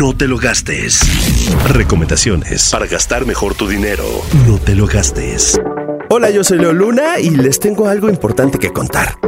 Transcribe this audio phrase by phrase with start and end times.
[0.00, 0.98] No te lo gastes.
[1.68, 4.02] Recomendaciones para gastar mejor tu dinero.
[4.46, 5.60] No te lo gastes.
[6.08, 9.18] Hola, yo soy Leo Luna y les tengo algo importante que contar.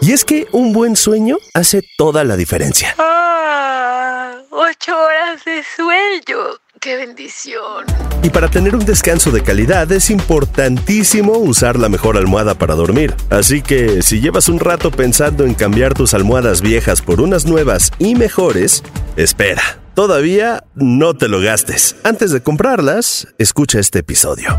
[0.00, 2.94] Y es que un buen sueño hace toda la diferencia.
[2.96, 6.60] Ah, ocho horas de sueño.
[6.80, 7.84] ¡Qué bendición!
[8.22, 13.16] Y para tener un descanso de calidad es importantísimo usar la mejor almohada para dormir.
[13.30, 17.90] Así que si llevas un rato pensando en cambiar tus almohadas viejas por unas nuevas
[17.98, 18.84] y mejores,
[19.16, 19.83] espera.
[19.94, 21.94] Todavía no te lo gastes.
[22.02, 24.58] Antes de comprarlas, escucha este episodio.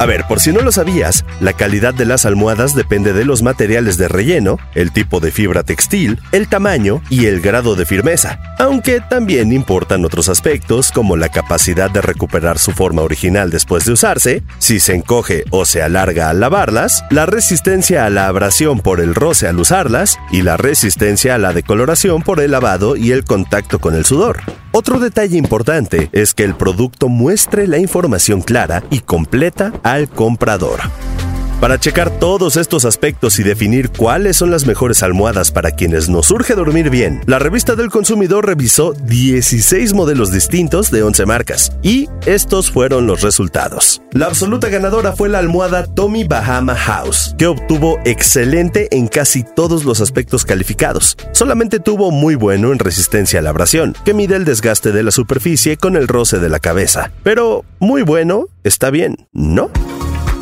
[0.00, 3.42] A ver, por si no lo sabías, la calidad de las almohadas depende de los
[3.42, 8.40] materiales de relleno, el tipo de fibra textil, el tamaño y el grado de firmeza,
[8.58, 13.92] aunque también importan otros aspectos como la capacidad de recuperar su forma original después de
[13.92, 19.00] usarse, si se encoge o se alarga al lavarlas, la resistencia a la abrasión por
[19.00, 23.24] el roce al usarlas y la resistencia a la decoloración por el lavado y el
[23.24, 24.40] contacto con el sudor.
[24.72, 30.78] Otro detalle importante es que el producto muestre la información clara y completa al comprador.
[31.60, 36.24] Para checar todos estos aspectos y definir cuáles son las mejores almohadas para quienes nos
[36.24, 42.08] surge dormir bien, la revista del consumidor revisó 16 modelos distintos de 11 marcas y
[42.24, 44.00] estos fueron los resultados.
[44.12, 49.84] La absoluta ganadora fue la almohada Tommy Bahama House, que obtuvo excelente en casi todos
[49.84, 51.18] los aspectos calificados.
[51.32, 55.10] Solamente tuvo muy bueno en resistencia a la abrasión, que mide el desgaste de la
[55.10, 57.12] superficie con el roce de la cabeza.
[57.22, 59.70] Pero muy bueno está bien, ¿no?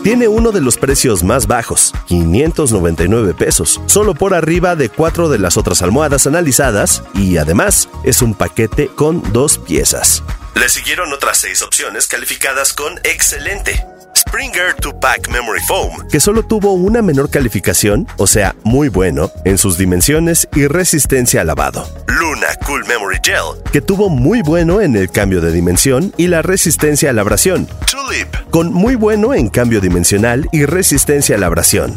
[0.03, 5.39] Tiene uno de los precios más bajos, 599 pesos, solo por arriba de cuatro de
[5.39, 10.23] las otras almohadas analizadas y además es un paquete con dos piezas.
[10.55, 13.85] Le siguieron otras seis opciones calificadas con excelente.
[14.29, 19.57] Springer 2-Pack Memory Foam, que solo tuvo una menor calificación, o sea, muy bueno, en
[19.57, 21.89] sus dimensiones y resistencia al lavado.
[22.07, 26.43] Luna Cool Memory Gel, que tuvo muy bueno en el cambio de dimensión y la
[26.43, 27.67] resistencia a la abrasión.
[27.91, 31.97] Tulip, con muy bueno en cambio dimensional y resistencia a la abrasión.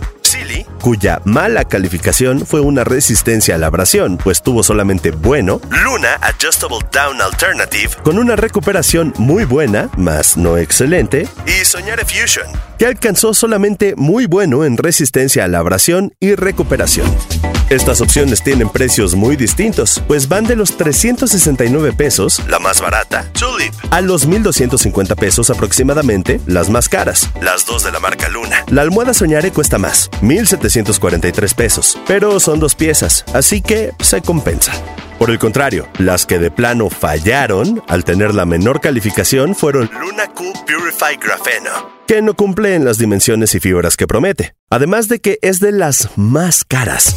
[0.81, 5.61] Cuya mala calificación fue una resistencia a la abrasión, pues tuvo solamente bueno.
[5.69, 11.27] Luna Adjustable Down Alternative, con una recuperación muy buena, más no excelente.
[11.45, 12.47] Y Soñare Fusion,
[12.81, 17.05] que alcanzó solamente muy bueno en resistencia a la abrasión y recuperación.
[17.69, 23.31] Estas opciones tienen precios muy distintos, pues van de los 369 pesos, la más barata,
[23.33, 28.65] Tulip, a los 1250 pesos aproximadamente, las más caras, las dos de la marca Luna.
[28.71, 34.73] La almohada Soñare cuesta más, 1743 pesos, pero son dos piezas, así que se compensa.
[35.21, 40.25] Por el contrario, las que de plano fallaron al tener la menor calificación fueron Luna
[40.33, 41.69] Cool Purify Grapheno,
[42.07, 45.73] que no cumple en las dimensiones y fibras que promete, además de que es de
[45.73, 47.15] las más caras.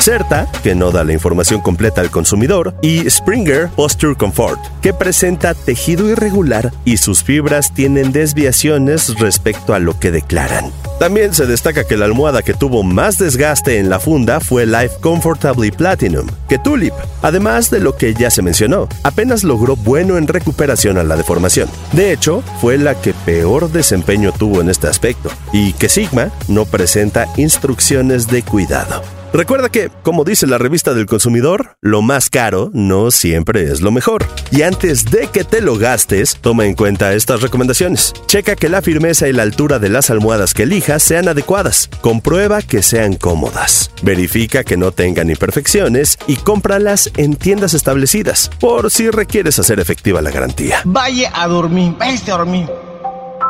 [0.00, 5.54] Certa, que no da la información completa al consumidor, y Springer Posture Comfort, que presenta
[5.54, 10.72] tejido irregular y sus fibras tienen desviaciones respecto a lo que declaran.
[10.98, 14.96] También se destaca que la almohada que tuvo más desgaste en la funda fue Life
[15.00, 20.28] Comfortably Platinum, que Tulip, además de lo que ya se mencionó, apenas logró bueno en
[20.28, 21.68] recuperación a la deformación.
[21.92, 26.64] De hecho, fue la que peor desempeño tuvo en este aspecto, y que Sigma no
[26.64, 29.02] presenta instrucciones de cuidado.
[29.34, 33.90] Recuerda que, como dice la revista del consumidor, lo más caro no siempre es lo
[33.90, 34.24] mejor.
[34.52, 38.12] Y antes de que te lo gastes, toma en cuenta estas recomendaciones.
[38.28, 41.90] Checa que la firmeza y la altura de las almohadas que elijas sean adecuadas.
[42.00, 43.90] Comprueba que sean cómodas.
[44.02, 50.22] Verifica que no tengan imperfecciones y cómpralas en tiendas establecidas, por si requieres hacer efectiva
[50.22, 50.82] la garantía.
[50.84, 52.93] Vaya a dormir, váyase a dormir.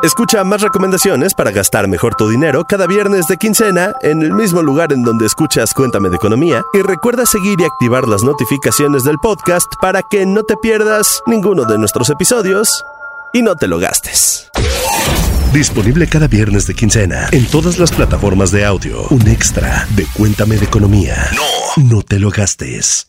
[0.05, 4.61] Escucha más recomendaciones para gastar mejor tu dinero cada viernes de quincena en el mismo
[4.61, 9.17] lugar en donde escuchas Cuéntame de Economía y recuerda seguir y activar las notificaciones del
[9.17, 12.69] podcast para que no te pierdas ninguno de nuestros episodios
[13.33, 14.51] y no te lo gastes.
[15.51, 19.07] Disponible cada viernes de quincena en todas las plataformas de audio.
[19.09, 21.15] Un extra de Cuéntame de Economía.
[21.35, 23.07] No, no te lo gastes.